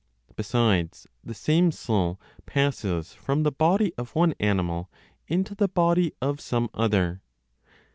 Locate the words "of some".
6.19-6.71